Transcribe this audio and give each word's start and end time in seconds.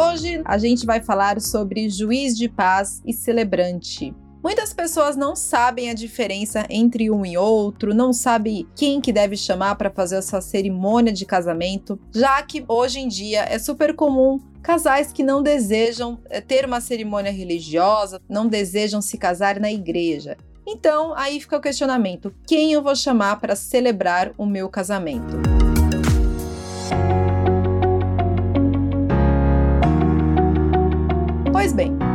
hoje 0.00 0.40
a 0.44 0.56
gente 0.56 0.86
vai 0.86 1.00
falar 1.00 1.40
sobre 1.40 1.90
juiz 1.90 2.36
de 2.36 2.48
paz 2.48 3.02
e 3.06 3.12
celebrante. 3.12 4.14
Muitas 4.42 4.72
pessoas 4.72 5.16
não 5.16 5.36
sabem 5.36 5.90
a 5.90 5.94
diferença 5.94 6.64
entre 6.70 7.10
um 7.10 7.26
e 7.26 7.36
outro, 7.36 7.94
não 7.94 8.10
sabem 8.10 8.66
quem 8.74 8.98
que 8.98 9.12
deve 9.12 9.36
chamar 9.36 9.74
para 9.74 9.90
fazer 9.90 10.16
essa 10.16 10.40
cerimônia 10.40 11.12
de 11.12 11.26
casamento, 11.26 12.00
já 12.14 12.42
que 12.42 12.64
hoje 12.66 13.00
em 13.00 13.08
dia 13.08 13.42
é 13.42 13.58
super 13.58 13.94
comum 13.94 14.40
casais 14.62 15.12
que 15.12 15.22
não 15.22 15.42
desejam 15.42 16.18
eh, 16.30 16.40
ter 16.40 16.64
uma 16.64 16.80
cerimônia 16.80 17.32
religiosa, 17.32 18.20
não 18.28 18.46
desejam 18.46 19.02
se 19.02 19.18
casar 19.18 19.60
na 19.60 19.70
igreja. 19.70 20.38
Então, 20.66 21.12
aí 21.14 21.38
fica 21.38 21.56
o 21.56 21.60
questionamento: 21.60 22.32
quem 22.46 22.72
eu 22.72 22.82
vou 22.82 22.96
chamar 22.96 23.40
para 23.40 23.56
celebrar 23.56 24.32
o 24.38 24.46
meu 24.46 24.68
casamento? 24.70 25.49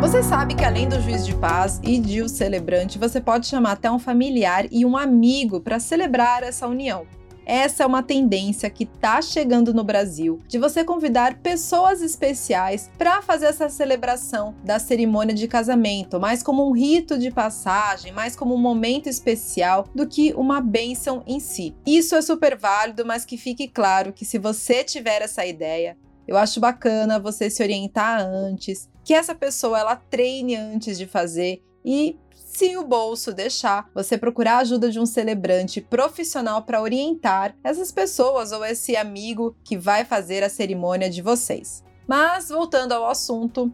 Você 0.08 0.22
sabe 0.22 0.54
que 0.54 0.64
além 0.64 0.88
do 0.88 1.02
juiz 1.02 1.26
de 1.26 1.34
paz 1.34 1.82
e 1.82 1.98
de 1.98 2.22
o 2.22 2.30
celebrante, 2.30 3.00
você 3.00 3.20
pode 3.20 3.48
chamar 3.48 3.72
até 3.72 3.90
um 3.90 3.98
familiar 3.98 4.68
e 4.72 4.86
um 4.86 4.96
amigo 4.96 5.60
para 5.60 5.80
celebrar 5.80 6.44
essa 6.44 6.68
união. 6.68 7.08
Essa 7.44 7.82
é 7.82 7.86
uma 7.88 8.04
tendência 8.04 8.70
que 8.70 8.84
está 8.84 9.20
chegando 9.20 9.74
no 9.74 9.84
Brasil, 9.84 10.40
de 10.48 10.60
você 10.60 10.84
convidar 10.84 11.40
pessoas 11.40 12.04
especiais 12.04 12.88
para 13.00 13.20
fazer 13.24 13.48
essa 13.48 13.68
celebração 13.68 14.54
da 14.64 14.78
cerimônia 14.78 15.34
de 15.34 15.48
casamento, 15.48 16.20
mais 16.20 16.44
como 16.44 16.70
um 16.70 16.72
rito 16.72 17.18
de 17.18 17.32
passagem, 17.32 18.12
mais 18.12 18.36
como 18.36 18.54
um 18.54 18.62
momento 18.62 19.10
especial 19.10 19.88
do 19.96 20.06
que 20.06 20.36
uma 20.36 20.62
bênção 20.62 21.24
em 21.26 21.40
si. 21.40 21.76
Isso 21.84 22.16
é 22.16 22.22
super 22.22 22.56
válido, 22.56 23.04
mas 23.08 23.26
que 23.26 23.38
fique 23.38 23.68
claro 23.68 24.14
que 24.14 24.24
se 24.24 24.38
você 24.38 24.84
tiver 24.84 25.24
essa 25.24 25.44
ideia, 25.48 25.98
eu 26.28 26.38
acho 26.38 26.60
bacana 26.60 27.20
você 27.20 27.50
se 27.50 27.64
orientar 27.64 28.20
antes, 28.22 28.88
que 29.06 29.14
essa 29.14 29.36
pessoa 29.36 29.80
ela 29.80 29.96
treine 29.96 30.56
antes 30.56 30.98
de 30.98 31.06
fazer 31.06 31.64
e 31.86 32.18
se 32.34 32.76
o 32.76 32.84
bolso 32.84 33.32
deixar, 33.32 33.90
você 33.94 34.18
procurar 34.18 34.56
a 34.56 34.60
ajuda 34.60 34.90
de 34.90 35.00
um 35.00 35.06
celebrante 35.06 35.80
profissional 35.80 36.64
para 36.64 36.82
orientar 36.82 37.56
essas 37.64 37.92
pessoas 37.92 38.52
ou 38.52 38.66
esse 38.66 38.96
amigo 38.96 39.56
que 39.64 39.78
vai 39.78 40.04
fazer 40.04 40.42
a 40.42 40.50
cerimônia 40.50 41.10
de 41.10 41.22
vocês. 41.22 41.84
Mas 42.08 42.50
voltando 42.50 42.94
ao 42.94 43.08
assunto, 43.08 43.72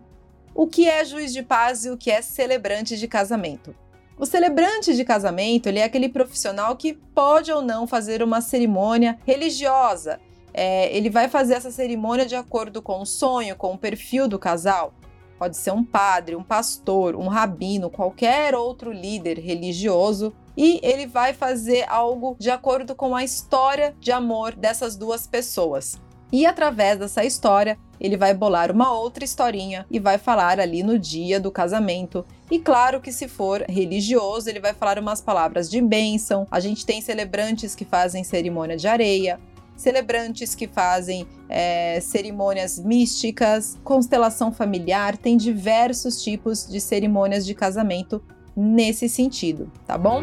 o 0.53 0.67
que 0.67 0.89
é 0.89 1.05
juiz 1.05 1.31
de 1.31 1.43
paz 1.43 1.85
e 1.85 1.91
o 1.91 1.97
que 1.97 2.11
é 2.11 2.21
celebrante 2.21 2.97
de 2.97 3.07
casamento? 3.07 3.73
O 4.17 4.25
celebrante 4.25 4.95
de 4.95 5.05
casamento 5.05 5.67
ele 5.67 5.79
é 5.79 5.83
aquele 5.83 6.09
profissional 6.09 6.75
que 6.75 6.93
pode 6.93 7.51
ou 7.51 7.61
não 7.61 7.87
fazer 7.87 8.21
uma 8.21 8.41
cerimônia 8.41 9.17
religiosa. 9.25 10.19
É, 10.53 10.95
ele 10.95 11.09
vai 11.09 11.29
fazer 11.29 11.53
essa 11.53 11.71
cerimônia 11.71 12.25
de 12.25 12.35
acordo 12.35 12.81
com 12.81 12.99
o 12.99 13.05
sonho, 13.05 13.55
com 13.55 13.73
o 13.73 13.77
perfil 13.77 14.27
do 14.27 14.37
casal. 14.37 14.93
Pode 15.41 15.57
ser 15.57 15.71
um 15.71 15.83
padre, 15.83 16.35
um 16.35 16.43
pastor, 16.43 17.15
um 17.15 17.27
rabino, 17.27 17.89
qualquer 17.89 18.53
outro 18.53 18.91
líder 18.91 19.39
religioso 19.39 20.31
e 20.55 20.79
ele 20.83 21.07
vai 21.07 21.33
fazer 21.33 21.83
algo 21.89 22.35
de 22.39 22.51
acordo 22.51 22.93
com 22.93 23.15
a 23.15 23.23
história 23.23 23.95
de 23.99 24.11
amor 24.11 24.53
dessas 24.53 24.95
duas 24.95 25.25
pessoas. 25.25 25.99
E 26.31 26.45
através 26.45 26.99
dessa 26.99 27.25
história, 27.25 27.75
ele 27.99 28.15
vai 28.17 28.35
bolar 28.35 28.71
uma 28.71 28.93
outra 28.93 29.25
historinha 29.25 29.83
e 29.89 29.99
vai 29.99 30.19
falar 30.19 30.59
ali 30.59 30.83
no 30.83 30.99
dia 30.99 31.39
do 31.39 31.49
casamento. 31.49 32.23
E 32.51 32.59
claro 32.59 33.01
que 33.01 33.11
se 33.11 33.27
for 33.27 33.65
religioso, 33.67 34.47
ele 34.47 34.59
vai 34.59 34.75
falar 34.75 34.99
umas 34.99 35.21
palavras 35.21 35.71
de 35.71 35.81
bênção. 35.81 36.45
A 36.51 36.59
gente 36.59 36.85
tem 36.85 37.01
celebrantes 37.01 37.73
que 37.73 37.83
fazem 37.83 38.23
cerimônia 38.23 38.77
de 38.77 38.87
areia, 38.87 39.39
celebrantes 39.81 40.55
que 40.55 40.67
fazem 40.67 41.27
é, 41.49 41.99
cerimônias 41.99 42.79
místicas, 42.79 43.77
constelação 43.83 44.51
familiar, 44.51 45.17
tem 45.17 45.35
diversos 45.35 46.23
tipos 46.23 46.67
de 46.67 46.79
cerimônias 46.79 47.45
de 47.45 47.53
casamento 47.53 48.23
nesse 48.55 49.09
sentido, 49.09 49.71
tá 49.85 49.97
bom? 49.97 50.21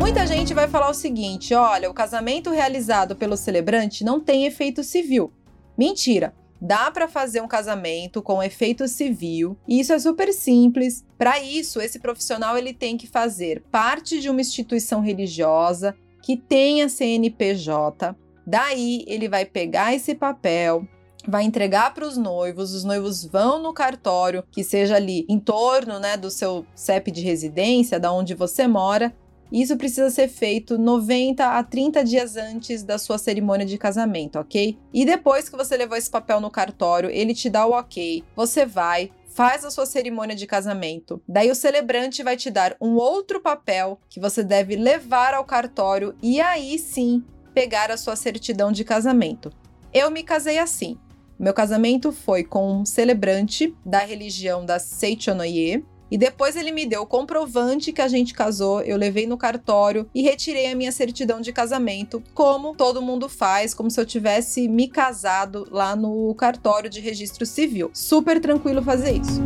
Muita 0.00 0.26
gente 0.26 0.54
vai 0.54 0.68
falar 0.68 0.90
o 0.90 0.94
seguinte: 0.94 1.54
olha, 1.54 1.90
o 1.90 1.94
casamento 1.94 2.50
realizado 2.50 3.16
pelo 3.16 3.36
celebrante 3.36 4.04
não 4.04 4.20
tem 4.20 4.46
efeito 4.46 4.82
civil. 4.82 5.32
Mentira! 5.76 6.32
Dá 6.60 6.90
para 6.90 7.08
fazer 7.08 7.42
um 7.42 7.48
casamento 7.48 8.22
com 8.22 8.42
efeito 8.42 8.88
civil 8.88 9.54
e 9.68 9.80
isso 9.80 9.92
é 9.92 9.98
super 9.98 10.32
simples. 10.32 11.04
Para 11.18 11.38
isso, 11.38 11.78
esse 11.78 11.98
profissional 11.98 12.56
ele 12.56 12.72
tem 12.72 12.96
que 12.96 13.06
fazer 13.06 13.62
parte 13.70 14.18
de 14.18 14.30
uma 14.30 14.40
instituição 14.40 15.02
religiosa, 15.02 15.94
que 16.24 16.38
tenha 16.38 16.88
CNPJ. 16.88 18.16
Daí 18.46 19.04
ele 19.06 19.28
vai 19.28 19.44
pegar 19.44 19.94
esse 19.94 20.14
papel, 20.14 20.88
vai 21.28 21.44
entregar 21.44 21.92
para 21.92 22.06
os 22.06 22.16
noivos, 22.16 22.72
os 22.72 22.82
noivos 22.82 23.26
vão 23.26 23.62
no 23.62 23.74
cartório, 23.74 24.42
que 24.50 24.64
seja 24.64 24.96
ali 24.96 25.26
em 25.28 25.38
torno 25.38 25.98
né, 25.98 26.16
do 26.16 26.30
seu 26.30 26.64
CEP 26.74 27.10
de 27.10 27.20
residência, 27.20 28.00
da 28.00 28.10
onde 28.10 28.34
você 28.34 28.66
mora. 28.66 29.14
Isso 29.52 29.76
precisa 29.76 30.08
ser 30.08 30.28
feito 30.28 30.78
90 30.78 31.46
a 31.46 31.62
30 31.62 32.02
dias 32.02 32.36
antes 32.36 32.82
da 32.82 32.96
sua 32.96 33.18
cerimônia 33.18 33.66
de 33.66 33.76
casamento, 33.76 34.38
ok? 34.38 34.78
E 34.94 35.04
depois 35.04 35.50
que 35.50 35.56
você 35.56 35.76
levou 35.76 35.96
esse 35.96 36.10
papel 36.10 36.40
no 36.40 36.50
cartório, 36.50 37.10
ele 37.10 37.34
te 37.34 37.50
dá 37.50 37.66
o 37.66 37.72
ok. 37.72 38.24
Você 38.34 38.64
vai, 38.64 39.10
faz 39.34 39.64
a 39.64 39.70
sua 39.70 39.84
cerimônia 39.84 40.36
de 40.36 40.46
casamento. 40.46 41.20
Daí 41.28 41.50
o 41.50 41.54
celebrante 41.56 42.22
vai 42.22 42.36
te 42.36 42.50
dar 42.50 42.76
um 42.80 42.94
outro 42.94 43.40
papel 43.40 43.98
que 44.08 44.20
você 44.20 44.44
deve 44.44 44.76
levar 44.76 45.34
ao 45.34 45.44
cartório 45.44 46.14
e 46.22 46.40
aí 46.40 46.78
sim 46.78 47.22
pegar 47.52 47.90
a 47.90 47.96
sua 47.96 48.14
certidão 48.14 48.70
de 48.70 48.84
casamento. 48.84 49.50
Eu 49.92 50.10
me 50.10 50.22
casei 50.22 50.58
assim. 50.58 50.96
Meu 51.36 51.52
casamento 51.52 52.12
foi 52.12 52.44
com 52.44 52.80
um 52.80 52.84
celebrante 52.84 53.74
da 53.84 53.98
religião 53.98 54.64
da 54.64 54.78
Seichonoye, 54.78 55.84
e 56.10 56.18
depois 56.18 56.56
ele 56.56 56.70
me 56.70 56.86
deu 56.86 57.02
o 57.02 57.06
comprovante 57.06 57.92
que 57.92 58.02
a 58.02 58.08
gente 58.08 58.34
casou, 58.34 58.80
eu 58.82 58.96
levei 58.96 59.26
no 59.26 59.36
cartório 59.36 60.08
e 60.14 60.22
retirei 60.22 60.70
a 60.70 60.74
minha 60.74 60.92
certidão 60.92 61.40
de 61.40 61.52
casamento, 61.52 62.22
como 62.34 62.74
todo 62.74 63.02
mundo 63.02 63.28
faz, 63.28 63.74
como 63.74 63.90
se 63.90 64.00
eu 64.00 64.06
tivesse 64.06 64.68
me 64.68 64.88
casado 64.88 65.66
lá 65.70 65.96
no 65.96 66.34
cartório 66.34 66.90
de 66.90 67.00
registro 67.00 67.46
civil. 67.46 67.90
Super 67.92 68.40
tranquilo 68.40 68.82
fazer 68.82 69.12
isso. 69.12 69.42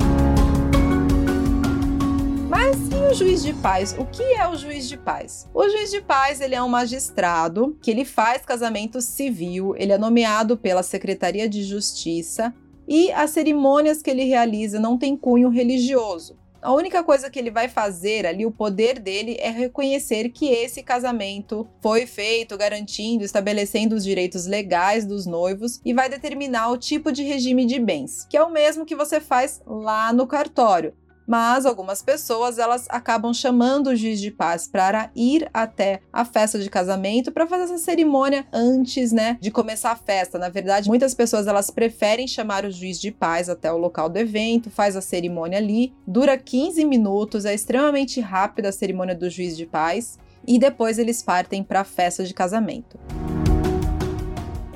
Mas 2.48 2.76
e 2.90 3.12
o 3.12 3.14
juiz 3.14 3.42
de 3.42 3.54
paz? 3.54 3.94
O 3.98 4.04
que 4.04 4.22
é 4.22 4.48
o 4.48 4.56
juiz 4.56 4.88
de 4.88 4.96
paz? 4.96 5.48
O 5.54 5.68
juiz 5.68 5.90
de 5.90 6.00
paz 6.00 6.40
ele 6.40 6.54
é 6.54 6.62
um 6.62 6.68
magistrado 6.68 7.78
que 7.80 7.90
ele 7.90 8.04
faz 8.04 8.44
casamento 8.44 9.00
civil, 9.00 9.74
ele 9.76 9.92
é 9.92 9.98
nomeado 9.98 10.56
pela 10.56 10.82
Secretaria 10.82 11.48
de 11.48 11.62
Justiça 11.62 12.54
e 12.88 13.12
as 13.12 13.30
cerimônias 13.30 14.00
que 14.00 14.10
ele 14.10 14.24
realiza 14.24 14.80
não 14.80 14.96
têm 14.96 15.16
cunho 15.16 15.50
religioso. 15.50 16.38
A 16.60 16.72
única 16.72 17.04
coisa 17.04 17.30
que 17.30 17.38
ele 17.38 17.52
vai 17.52 17.68
fazer 17.68 18.26
ali, 18.26 18.44
o 18.44 18.50
poder 18.50 18.98
dele, 18.98 19.36
é 19.38 19.48
reconhecer 19.48 20.30
que 20.30 20.48
esse 20.48 20.82
casamento 20.82 21.68
foi 21.80 22.04
feito 22.04 22.56
garantindo, 22.56 23.24
estabelecendo 23.24 23.94
os 23.94 24.02
direitos 24.02 24.44
legais 24.44 25.06
dos 25.06 25.24
noivos 25.24 25.80
e 25.84 25.94
vai 25.94 26.08
determinar 26.08 26.70
o 26.70 26.76
tipo 26.76 27.12
de 27.12 27.22
regime 27.22 27.64
de 27.64 27.78
bens, 27.78 28.26
que 28.28 28.36
é 28.36 28.42
o 28.42 28.50
mesmo 28.50 28.84
que 28.84 28.96
você 28.96 29.20
faz 29.20 29.62
lá 29.64 30.12
no 30.12 30.26
cartório 30.26 30.94
mas 31.28 31.66
algumas 31.66 32.00
pessoas 32.00 32.58
elas 32.58 32.86
acabam 32.88 33.34
chamando 33.34 33.88
o 33.88 33.96
juiz 33.96 34.18
de 34.18 34.30
paz 34.30 34.66
para 34.66 35.10
ir 35.14 35.48
até 35.52 36.00
a 36.10 36.24
festa 36.24 36.58
de 36.58 36.70
casamento 36.70 37.30
para 37.30 37.46
fazer 37.46 37.64
essa 37.64 37.76
cerimônia 37.76 38.46
antes, 38.50 39.12
né, 39.12 39.36
de 39.38 39.50
começar 39.50 39.92
a 39.92 39.96
festa. 39.96 40.38
Na 40.38 40.48
verdade, 40.48 40.88
muitas 40.88 41.14
pessoas 41.14 41.46
elas 41.46 41.70
preferem 41.70 42.26
chamar 42.26 42.64
o 42.64 42.70
juiz 42.70 42.98
de 42.98 43.10
paz 43.10 43.50
até 43.50 43.70
o 43.70 43.76
local 43.76 44.08
do 44.08 44.18
evento, 44.18 44.70
faz 44.70 44.96
a 44.96 45.02
cerimônia 45.02 45.58
ali, 45.58 45.92
dura 46.06 46.38
15 46.38 46.82
minutos, 46.86 47.44
é 47.44 47.52
extremamente 47.52 48.20
rápida 48.20 48.70
a 48.70 48.72
cerimônia 48.72 49.14
do 49.14 49.28
juiz 49.28 49.54
de 49.54 49.66
paz 49.66 50.18
e 50.46 50.58
depois 50.58 50.98
eles 50.98 51.22
partem 51.22 51.62
para 51.62 51.80
a 51.80 51.84
festa 51.84 52.24
de 52.24 52.32
casamento. 52.32 52.98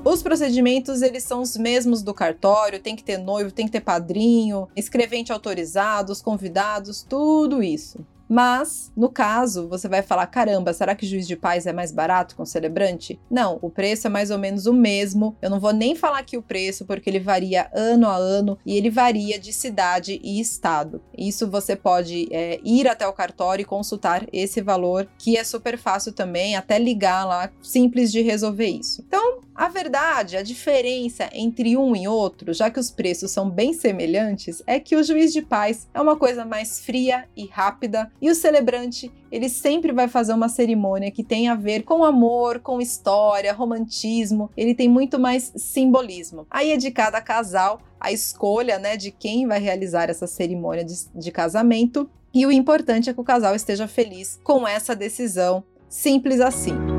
Os 0.04 0.20
procedimentos, 0.20 1.00
eles 1.00 1.22
são 1.22 1.40
os 1.42 1.56
mesmos 1.56 2.02
do 2.02 2.12
cartório, 2.12 2.80
tem 2.80 2.96
que 2.96 3.04
ter 3.04 3.18
noivo, 3.18 3.52
tem 3.52 3.66
que 3.66 3.72
ter 3.72 3.80
padrinho, 3.80 4.68
escrevente 4.74 5.32
autorizado, 5.32 6.10
os 6.10 6.20
convidados, 6.20 7.06
tudo 7.08 7.62
isso. 7.62 8.04
Mas, 8.28 8.90
no 8.96 9.10
caso, 9.10 9.68
você 9.68 9.86
vai 9.88 10.00
falar: 10.00 10.26
caramba, 10.26 10.72
será 10.72 10.94
que 10.94 11.06
juiz 11.06 11.28
de 11.28 11.36
paz 11.36 11.66
é 11.66 11.72
mais 11.72 11.92
barato 11.92 12.34
com 12.34 12.46
celebrante? 12.46 13.20
Não, 13.30 13.58
o 13.60 13.68
preço 13.68 14.06
é 14.06 14.10
mais 14.10 14.30
ou 14.30 14.38
menos 14.38 14.64
o 14.64 14.72
mesmo. 14.72 15.36
Eu 15.42 15.50
não 15.50 15.60
vou 15.60 15.70
nem 15.70 15.94
falar 15.94 16.20
aqui 16.20 16.38
o 16.38 16.42
preço, 16.42 16.86
porque 16.86 17.10
ele 17.10 17.20
varia 17.20 17.70
ano 17.74 18.08
a 18.08 18.16
ano 18.16 18.58
e 18.64 18.74
ele 18.74 18.88
varia 18.88 19.38
de 19.38 19.52
cidade 19.52 20.18
e 20.24 20.40
estado. 20.40 21.02
Isso 21.16 21.46
você 21.46 21.76
pode 21.76 22.26
é, 22.32 22.58
ir 22.64 22.88
até 22.88 23.06
o 23.06 23.12
cartório 23.12 23.62
e 23.64 23.66
consultar 23.66 24.26
esse 24.32 24.62
valor, 24.62 25.06
que 25.18 25.36
é 25.36 25.44
super 25.44 25.76
fácil 25.76 26.10
também, 26.12 26.56
até 26.56 26.78
ligar 26.78 27.26
lá, 27.26 27.52
simples 27.62 28.10
de 28.10 28.22
resolver 28.22 28.66
isso. 28.66 29.04
Então, 29.06 29.41
A 29.54 29.68
verdade, 29.68 30.36
a 30.36 30.42
diferença 30.42 31.28
entre 31.32 31.76
um 31.76 31.94
e 31.94 32.08
outro, 32.08 32.52
já 32.52 32.70
que 32.70 32.80
os 32.80 32.90
preços 32.90 33.30
são 33.30 33.50
bem 33.50 33.72
semelhantes, 33.72 34.62
é 34.66 34.80
que 34.80 34.96
o 34.96 35.02
juiz 35.02 35.32
de 35.32 35.42
paz 35.42 35.88
é 35.92 36.00
uma 36.00 36.16
coisa 36.16 36.44
mais 36.44 36.80
fria 36.80 37.28
e 37.36 37.46
rápida 37.46 38.10
e 38.20 38.30
o 38.30 38.34
celebrante, 38.34 39.12
ele 39.30 39.48
sempre 39.48 39.92
vai 39.92 40.08
fazer 40.08 40.32
uma 40.32 40.48
cerimônia 40.48 41.10
que 41.10 41.22
tem 41.22 41.48
a 41.48 41.54
ver 41.54 41.82
com 41.82 42.04
amor, 42.04 42.60
com 42.60 42.80
história, 42.80 43.52
romantismo, 43.52 44.50
ele 44.56 44.74
tem 44.74 44.88
muito 44.88 45.18
mais 45.18 45.52
simbolismo. 45.56 46.46
Aí 46.50 46.72
é 46.72 46.76
de 46.76 46.90
cada 46.90 47.20
casal 47.20 47.80
a 48.00 48.10
escolha, 48.10 48.78
né, 48.78 48.96
de 48.96 49.10
quem 49.10 49.46
vai 49.46 49.60
realizar 49.60 50.10
essa 50.10 50.26
cerimônia 50.26 50.84
de, 50.84 50.94
de 51.14 51.30
casamento 51.30 52.10
e 52.34 52.46
o 52.46 52.52
importante 52.52 53.10
é 53.10 53.12
que 53.12 53.20
o 53.20 53.24
casal 53.24 53.54
esteja 53.54 53.86
feliz 53.86 54.40
com 54.42 54.66
essa 54.66 54.96
decisão, 54.96 55.62
simples 55.88 56.40
assim. 56.40 56.91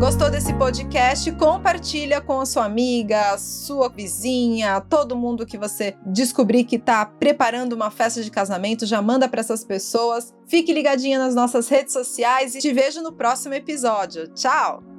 Gostou 0.00 0.30
desse 0.30 0.54
podcast? 0.54 1.30
Compartilha 1.32 2.22
com 2.22 2.40
a 2.40 2.46
sua 2.46 2.64
amiga, 2.64 3.36
sua 3.36 3.90
vizinha, 3.90 4.80
todo 4.80 5.14
mundo 5.14 5.44
que 5.44 5.58
você 5.58 5.94
descobrir 6.06 6.64
que 6.64 6.76
está 6.76 7.04
preparando 7.04 7.74
uma 7.74 7.90
festa 7.90 8.22
de 8.22 8.30
casamento, 8.30 8.86
já 8.86 9.02
manda 9.02 9.28
para 9.28 9.40
essas 9.40 9.62
pessoas. 9.62 10.32
Fique 10.46 10.72
ligadinha 10.72 11.18
nas 11.18 11.34
nossas 11.34 11.68
redes 11.68 11.92
sociais 11.92 12.54
e 12.54 12.60
te 12.60 12.72
vejo 12.72 13.02
no 13.02 13.12
próximo 13.12 13.52
episódio. 13.52 14.26
Tchau! 14.28 14.89